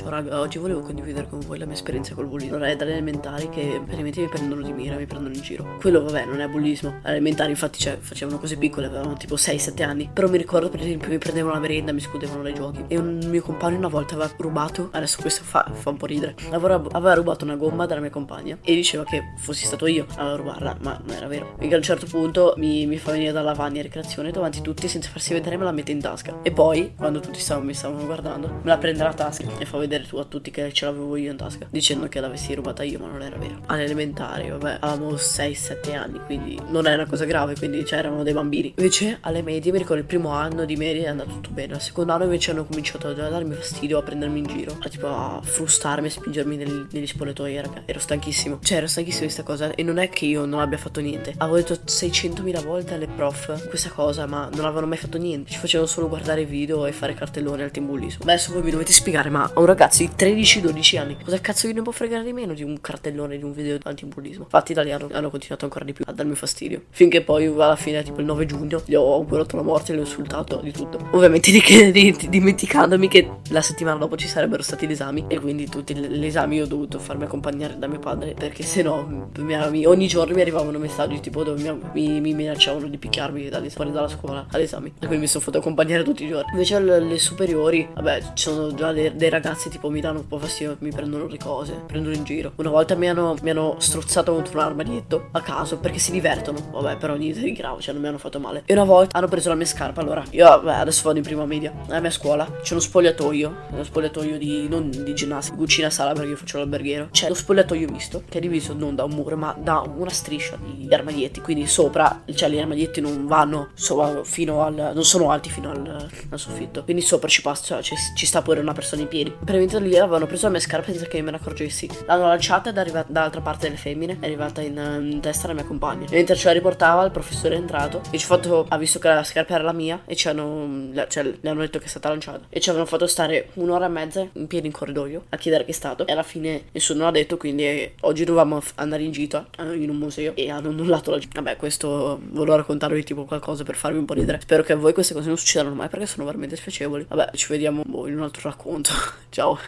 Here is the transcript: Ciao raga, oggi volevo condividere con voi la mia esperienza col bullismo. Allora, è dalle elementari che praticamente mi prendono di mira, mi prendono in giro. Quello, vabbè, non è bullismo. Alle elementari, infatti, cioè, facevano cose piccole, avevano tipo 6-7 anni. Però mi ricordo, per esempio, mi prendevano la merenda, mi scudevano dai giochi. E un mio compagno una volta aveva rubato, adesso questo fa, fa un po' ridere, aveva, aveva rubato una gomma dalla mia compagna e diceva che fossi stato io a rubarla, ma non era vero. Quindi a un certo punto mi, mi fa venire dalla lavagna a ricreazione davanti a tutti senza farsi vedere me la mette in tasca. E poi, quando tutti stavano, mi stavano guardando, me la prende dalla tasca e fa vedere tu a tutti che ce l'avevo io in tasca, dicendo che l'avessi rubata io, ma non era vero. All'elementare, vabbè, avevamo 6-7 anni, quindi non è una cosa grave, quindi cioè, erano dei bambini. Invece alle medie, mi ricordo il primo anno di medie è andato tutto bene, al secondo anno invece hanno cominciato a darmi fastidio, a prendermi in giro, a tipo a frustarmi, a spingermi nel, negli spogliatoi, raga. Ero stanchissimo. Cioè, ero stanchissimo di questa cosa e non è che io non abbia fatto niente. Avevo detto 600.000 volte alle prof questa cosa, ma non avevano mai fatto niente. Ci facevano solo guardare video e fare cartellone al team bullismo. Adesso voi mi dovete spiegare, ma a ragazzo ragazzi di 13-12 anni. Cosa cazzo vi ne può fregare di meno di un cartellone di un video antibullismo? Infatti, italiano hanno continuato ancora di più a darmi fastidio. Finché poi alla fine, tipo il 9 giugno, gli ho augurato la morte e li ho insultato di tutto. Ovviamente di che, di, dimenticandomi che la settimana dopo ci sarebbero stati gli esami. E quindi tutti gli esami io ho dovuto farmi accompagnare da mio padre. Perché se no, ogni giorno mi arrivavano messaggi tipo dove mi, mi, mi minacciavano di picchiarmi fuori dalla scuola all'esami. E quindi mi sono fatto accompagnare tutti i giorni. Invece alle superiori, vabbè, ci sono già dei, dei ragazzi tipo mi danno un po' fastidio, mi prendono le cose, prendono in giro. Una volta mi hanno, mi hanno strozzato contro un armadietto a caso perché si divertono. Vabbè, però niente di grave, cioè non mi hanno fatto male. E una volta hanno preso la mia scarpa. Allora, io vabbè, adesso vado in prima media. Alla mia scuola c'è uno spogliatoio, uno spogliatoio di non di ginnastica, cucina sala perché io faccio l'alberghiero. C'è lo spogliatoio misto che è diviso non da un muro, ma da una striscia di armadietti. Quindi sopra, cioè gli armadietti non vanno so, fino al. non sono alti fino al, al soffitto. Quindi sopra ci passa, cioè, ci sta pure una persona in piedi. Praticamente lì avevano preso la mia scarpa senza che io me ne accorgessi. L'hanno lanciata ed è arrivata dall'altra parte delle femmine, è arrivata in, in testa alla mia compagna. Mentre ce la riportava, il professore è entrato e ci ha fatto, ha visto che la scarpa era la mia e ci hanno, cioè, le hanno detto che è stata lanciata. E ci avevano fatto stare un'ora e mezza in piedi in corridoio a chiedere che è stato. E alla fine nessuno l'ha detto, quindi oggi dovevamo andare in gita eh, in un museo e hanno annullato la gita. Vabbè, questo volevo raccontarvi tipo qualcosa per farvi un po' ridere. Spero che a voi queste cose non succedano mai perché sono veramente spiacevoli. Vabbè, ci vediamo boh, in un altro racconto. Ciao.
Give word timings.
Ciao 0.00 0.08
raga, 0.08 0.40
oggi 0.40 0.56
volevo 0.56 0.80
condividere 0.80 1.28
con 1.28 1.40
voi 1.40 1.58
la 1.58 1.66
mia 1.66 1.74
esperienza 1.74 2.14
col 2.14 2.26
bullismo. 2.26 2.56
Allora, 2.56 2.70
è 2.70 2.76
dalle 2.76 2.92
elementari 2.92 3.50
che 3.50 3.82
praticamente 3.84 4.22
mi 4.22 4.28
prendono 4.28 4.62
di 4.62 4.72
mira, 4.72 4.96
mi 4.96 5.04
prendono 5.04 5.34
in 5.34 5.42
giro. 5.42 5.76
Quello, 5.78 6.02
vabbè, 6.02 6.24
non 6.24 6.40
è 6.40 6.48
bullismo. 6.48 7.00
Alle 7.02 7.16
elementari, 7.16 7.50
infatti, 7.50 7.78
cioè, 7.78 7.98
facevano 8.00 8.38
cose 8.38 8.56
piccole, 8.56 8.86
avevano 8.86 9.12
tipo 9.18 9.34
6-7 9.34 9.82
anni. 9.82 10.08
Però 10.10 10.26
mi 10.30 10.38
ricordo, 10.38 10.70
per 10.70 10.80
esempio, 10.80 11.10
mi 11.10 11.18
prendevano 11.18 11.52
la 11.52 11.60
merenda, 11.60 11.92
mi 11.92 12.00
scudevano 12.00 12.42
dai 12.42 12.54
giochi. 12.54 12.82
E 12.88 12.96
un 12.96 13.20
mio 13.26 13.42
compagno 13.42 13.76
una 13.76 13.88
volta 13.88 14.14
aveva 14.14 14.32
rubato, 14.38 14.88
adesso 14.92 15.20
questo 15.20 15.42
fa, 15.44 15.70
fa 15.70 15.90
un 15.90 15.98
po' 15.98 16.06
ridere, 16.06 16.34
aveva, 16.50 16.76
aveva 16.92 17.12
rubato 17.12 17.44
una 17.44 17.56
gomma 17.56 17.84
dalla 17.84 18.00
mia 18.00 18.08
compagna 18.08 18.56
e 18.62 18.74
diceva 18.74 19.04
che 19.04 19.34
fossi 19.36 19.66
stato 19.66 19.86
io 19.86 20.06
a 20.16 20.34
rubarla, 20.34 20.78
ma 20.80 20.98
non 21.04 21.14
era 21.14 21.26
vero. 21.26 21.56
Quindi 21.56 21.74
a 21.74 21.76
un 21.76 21.82
certo 21.82 22.06
punto 22.06 22.54
mi, 22.56 22.86
mi 22.86 22.96
fa 22.96 23.12
venire 23.12 23.32
dalla 23.32 23.50
lavagna 23.50 23.80
a 23.80 23.82
ricreazione 23.82 24.30
davanti 24.30 24.60
a 24.60 24.62
tutti 24.62 24.88
senza 24.88 25.10
farsi 25.10 25.34
vedere 25.34 25.58
me 25.58 25.64
la 25.64 25.72
mette 25.72 25.92
in 25.92 26.00
tasca. 26.00 26.38
E 26.40 26.52
poi, 26.52 26.94
quando 26.96 27.20
tutti 27.20 27.38
stavano, 27.38 27.66
mi 27.66 27.74
stavano 27.74 28.06
guardando, 28.06 28.48
me 28.48 28.60
la 28.62 28.78
prende 28.78 29.00
dalla 29.00 29.12
tasca 29.12 29.44
e 29.58 29.66
fa 29.66 29.76
vedere 29.76 29.88
tu 29.98 30.16
a 30.16 30.24
tutti 30.24 30.50
che 30.50 30.72
ce 30.72 30.84
l'avevo 30.84 31.16
io 31.16 31.30
in 31.30 31.36
tasca, 31.36 31.66
dicendo 31.70 32.08
che 32.08 32.20
l'avessi 32.20 32.54
rubata 32.54 32.82
io, 32.82 32.98
ma 32.98 33.08
non 33.08 33.22
era 33.22 33.36
vero. 33.36 33.60
All'elementare, 33.66 34.50
vabbè, 34.50 34.78
avevamo 34.80 35.12
6-7 35.14 35.96
anni, 35.96 36.20
quindi 36.24 36.58
non 36.68 36.86
è 36.86 36.94
una 36.94 37.06
cosa 37.06 37.24
grave, 37.24 37.54
quindi 37.56 37.84
cioè, 37.84 37.98
erano 37.98 38.22
dei 38.22 38.32
bambini. 38.32 38.74
Invece 38.76 39.18
alle 39.22 39.42
medie, 39.42 39.72
mi 39.72 39.78
ricordo 39.78 40.00
il 40.00 40.06
primo 40.06 40.30
anno 40.30 40.64
di 40.64 40.76
medie 40.76 41.04
è 41.04 41.08
andato 41.08 41.30
tutto 41.30 41.50
bene, 41.50 41.74
al 41.74 41.80
secondo 41.80 42.12
anno 42.12 42.24
invece 42.24 42.52
hanno 42.52 42.64
cominciato 42.64 43.08
a 43.08 43.12
darmi 43.12 43.54
fastidio, 43.54 43.98
a 43.98 44.02
prendermi 44.02 44.38
in 44.38 44.46
giro, 44.46 44.76
a 44.80 44.88
tipo 44.88 45.08
a 45.08 45.40
frustarmi, 45.42 46.06
a 46.06 46.10
spingermi 46.10 46.56
nel, 46.56 46.86
negli 46.90 47.06
spogliatoi, 47.06 47.60
raga. 47.60 47.82
Ero 47.84 47.98
stanchissimo. 47.98 48.58
Cioè, 48.62 48.78
ero 48.78 48.86
stanchissimo 48.86 49.26
di 49.26 49.32
questa 49.32 49.50
cosa 49.50 49.74
e 49.74 49.82
non 49.82 49.98
è 49.98 50.08
che 50.08 50.26
io 50.26 50.44
non 50.44 50.60
abbia 50.60 50.78
fatto 50.78 51.00
niente. 51.00 51.34
Avevo 51.38 51.56
detto 51.56 51.74
600.000 51.74 52.64
volte 52.64 52.94
alle 52.94 53.06
prof 53.08 53.68
questa 53.68 53.90
cosa, 53.90 54.26
ma 54.26 54.48
non 54.54 54.64
avevano 54.64 54.86
mai 54.86 54.98
fatto 54.98 55.18
niente. 55.18 55.50
Ci 55.50 55.58
facevano 55.58 55.88
solo 55.88 56.08
guardare 56.08 56.44
video 56.44 56.86
e 56.86 56.92
fare 56.92 57.14
cartellone 57.14 57.62
al 57.62 57.70
team 57.70 57.86
bullismo. 57.86 58.22
Adesso 58.22 58.52
voi 58.52 58.62
mi 58.62 58.70
dovete 58.70 58.92
spiegare, 58.92 59.30
ma 59.30 59.50
a 59.52 59.64
ragazzo 59.64 59.79
ragazzi 59.80 60.06
di 60.06 60.42
13-12 60.42 60.98
anni. 60.98 61.16
Cosa 61.24 61.40
cazzo 61.40 61.66
vi 61.66 61.72
ne 61.72 61.80
può 61.80 61.90
fregare 61.90 62.22
di 62.22 62.34
meno 62.34 62.52
di 62.52 62.62
un 62.62 62.82
cartellone 62.82 63.38
di 63.38 63.44
un 63.44 63.52
video 63.52 63.78
antibullismo? 63.82 64.44
Infatti, 64.44 64.72
italiano 64.72 65.08
hanno 65.12 65.30
continuato 65.30 65.64
ancora 65.64 65.86
di 65.86 65.94
più 65.94 66.04
a 66.06 66.12
darmi 66.12 66.34
fastidio. 66.34 66.82
Finché 66.90 67.22
poi 67.22 67.46
alla 67.46 67.76
fine, 67.76 68.02
tipo 68.02 68.20
il 68.20 68.26
9 68.26 68.44
giugno, 68.44 68.82
gli 68.84 68.94
ho 68.94 69.14
augurato 69.14 69.56
la 69.56 69.62
morte 69.62 69.92
e 69.92 69.94
li 69.94 70.02
ho 70.02 70.04
insultato 70.04 70.60
di 70.62 70.70
tutto. 70.70 70.98
Ovviamente 71.12 71.50
di 71.50 71.62
che, 71.62 71.90
di, 71.90 72.14
dimenticandomi 72.28 73.08
che 73.08 73.30
la 73.48 73.62
settimana 73.62 73.96
dopo 73.96 74.16
ci 74.16 74.28
sarebbero 74.28 74.62
stati 74.62 74.86
gli 74.86 74.92
esami. 74.92 75.24
E 75.28 75.40
quindi 75.40 75.66
tutti 75.66 75.94
gli 75.96 76.26
esami 76.26 76.56
io 76.56 76.64
ho 76.64 76.68
dovuto 76.68 76.98
farmi 76.98 77.24
accompagnare 77.24 77.78
da 77.78 77.86
mio 77.86 78.00
padre. 78.00 78.34
Perché 78.34 78.62
se 78.62 78.82
no, 78.82 79.30
ogni 79.38 80.08
giorno 80.08 80.34
mi 80.34 80.42
arrivavano 80.42 80.78
messaggi 80.78 81.20
tipo 81.20 81.42
dove 81.42 81.62
mi, 81.62 81.80
mi, 81.94 82.20
mi 82.20 82.34
minacciavano 82.34 82.86
di 82.86 82.98
picchiarmi 82.98 83.48
fuori 83.70 83.92
dalla 83.92 84.08
scuola 84.08 84.46
all'esami. 84.50 84.88
E 84.88 85.06
quindi 85.06 85.20
mi 85.20 85.26
sono 85.26 85.42
fatto 85.42 85.56
accompagnare 85.56 86.02
tutti 86.02 86.24
i 86.24 86.28
giorni. 86.28 86.50
Invece 86.52 86.74
alle 86.74 87.18
superiori, 87.18 87.88
vabbè, 87.94 88.32
ci 88.34 88.50
sono 88.50 88.74
già 88.74 88.92
dei, 88.92 89.16
dei 89.16 89.30
ragazzi 89.30 89.69
tipo 89.70 89.88
mi 89.88 90.00
danno 90.00 90.20
un 90.20 90.26
po' 90.26 90.38
fastidio, 90.38 90.76
mi 90.80 90.90
prendono 90.90 91.26
le 91.26 91.38
cose, 91.38 91.82
prendono 91.86 92.14
in 92.14 92.24
giro. 92.24 92.52
Una 92.56 92.70
volta 92.70 92.94
mi 92.94 93.08
hanno, 93.08 93.36
mi 93.42 93.50
hanno 93.50 93.76
strozzato 93.78 94.34
contro 94.34 94.58
un 94.58 94.64
armadietto 94.64 95.28
a 95.32 95.40
caso 95.40 95.78
perché 95.78 95.98
si 95.98 96.10
divertono. 96.10 96.58
Vabbè, 96.70 96.96
però 96.96 97.14
niente 97.14 97.40
di 97.40 97.52
grave, 97.52 97.80
cioè 97.80 97.92
non 97.94 98.02
mi 98.02 98.08
hanno 98.08 98.18
fatto 98.18 98.38
male. 98.38 98.62
E 98.66 98.72
una 98.72 98.84
volta 98.84 99.16
hanno 99.16 99.28
preso 99.28 99.48
la 99.48 99.54
mia 99.54 99.66
scarpa. 99.66 100.00
Allora, 100.00 100.22
io 100.30 100.44
vabbè, 100.44 100.74
adesso 100.74 101.02
vado 101.04 101.18
in 101.18 101.24
prima 101.24 101.46
media. 101.46 101.72
Alla 101.88 102.00
mia 102.00 102.10
scuola 102.10 102.44
c'è 102.62 102.72
uno 102.72 102.82
spogliatoio, 102.82 103.56
uno 103.70 103.84
spogliatoio 103.84 104.38
di 104.38 104.68
non 104.68 104.90
di 104.90 105.14
ginnastica, 105.14 105.56
cucina 105.56 105.90
sala 105.90 106.12
perché 106.12 106.30
io 106.30 106.36
faccio 106.36 106.58
l'alberghiero. 106.58 107.08
C'è 107.10 107.28
lo 107.28 107.34
spogliatoio 107.34 107.88
misto 107.90 108.22
che 108.28 108.38
è 108.38 108.40
diviso 108.40 108.74
non 108.74 108.94
da 108.94 109.04
un 109.04 109.12
muro, 109.12 109.36
ma 109.36 109.56
da 109.58 109.80
una 109.80 110.10
striscia 110.10 110.58
di 110.60 110.92
armadietti. 110.92 111.40
Quindi 111.40 111.66
sopra, 111.66 112.22
cioè 112.34 112.48
gli 112.48 112.58
armadietti 112.58 113.00
non 113.00 113.26
vanno 113.26 113.70
so, 113.74 114.24
fino 114.24 114.62
al. 114.62 114.92
non 114.94 115.04
sono 115.04 115.30
alti 115.30 115.50
fino 115.50 115.70
al, 115.70 116.08
al 116.28 116.38
soffitto. 116.38 116.84
Quindi 116.84 117.02
sopra 117.02 117.28
ci 117.28 117.42
passa, 117.42 117.80
cioè, 117.80 117.96
ci 118.14 118.26
sta 118.26 118.42
pure 118.42 118.60
una 118.60 118.72
persona 118.72 119.02
in 119.02 119.08
piedi. 119.08 119.32
Praticamente 119.60 119.80
lì 119.80 119.98
avevano 119.98 120.26
preso 120.26 120.46
la 120.46 120.52
mia 120.52 120.60
scarpa 120.60 120.90
senza 120.90 121.06
che 121.06 121.18
io 121.18 121.22
me 121.22 121.32
ne 121.32 121.36
accorgessi. 121.36 121.88
L'hanno 122.06 122.28
lanciata 122.28 122.70
ed 122.70 122.76
è 122.76 122.80
arrivata 122.80 123.12
dall'altra 123.12 123.42
parte 123.42 123.66
delle 123.66 123.76
femmine, 123.76 124.16
è 124.18 124.24
arrivata 124.24 124.62
in, 124.62 124.76
in 125.10 125.20
testa 125.20 125.44
alla 125.44 125.54
mia 125.54 125.64
compagna. 125.64 126.06
Mentre 126.10 126.34
ce 126.34 126.46
la 126.46 126.52
riportava, 126.52 127.04
il 127.04 127.10
professore 127.10 127.56
è 127.56 127.58
entrato 127.58 128.00
e 128.10 128.16
ci 128.18 128.24
ha 128.24 128.28
fatto, 128.28 128.64
ha 128.68 128.78
visto 128.78 128.98
che 128.98 129.08
la 129.08 129.22
scarpa 129.22 129.54
era 129.54 129.64
la 129.64 129.72
mia 129.72 130.02
e 130.06 130.16
ci 130.16 130.28
hanno, 130.28 130.90
cioè, 131.08 131.24
le 131.38 131.48
hanno 131.48 131.60
detto 131.60 131.78
che 131.78 131.84
è 131.84 131.88
stata 131.88 132.08
lanciata. 132.08 132.46
E 132.48 132.58
ci 132.60 132.70
avevano 132.70 132.88
fatto 132.88 133.06
stare 133.06 133.50
un'ora 133.54 133.84
e 133.84 133.88
mezza 133.88 134.26
in 134.32 134.46
piedi 134.46 134.66
in 134.66 134.72
corridoio 134.72 135.24
a 135.28 135.36
chiedere 135.36 135.64
che 135.64 135.72
è 135.72 135.74
stato. 135.74 136.06
E 136.06 136.12
alla 136.12 136.22
fine 136.22 136.64
nessuno 136.72 137.04
l'ha 137.04 137.10
detto, 137.10 137.36
quindi 137.36 137.92
oggi 138.00 138.24
dovevamo 138.24 138.62
andare 138.76 139.02
in 139.02 139.12
gita 139.12 139.46
eh, 139.58 139.74
in 139.74 139.90
un 139.90 139.96
museo 139.96 140.32
e 140.36 140.50
hanno 140.50 140.70
annullato 140.70 141.10
la 141.10 141.18
gita. 141.18 141.42
Vabbè, 141.42 141.56
questo 141.56 142.18
volevo 142.30 142.56
raccontarvi 142.56 143.04
tipo 143.04 143.24
qualcosa 143.24 143.62
per 143.64 143.74
farvi 143.74 143.98
un 143.98 144.06
po' 144.06 144.14
ridere. 144.14 144.40
Spero 144.40 144.62
che 144.62 144.72
a 144.72 144.76
voi 144.76 144.94
queste 144.94 145.12
cose 145.12 145.28
non 145.28 145.36
succedano 145.36 145.74
mai 145.74 145.88
perché 145.88 146.06
sono 146.06 146.24
veramente 146.24 146.56
spiacevoli. 146.56 147.04
Vabbè, 147.08 147.32
ci 147.34 147.46
vediamo 147.48 147.82
boh, 147.84 148.06
in 148.06 148.16
un 148.16 148.22
altro 148.22 148.48
racconto. 148.48 148.90
Ciao. 149.28 149.49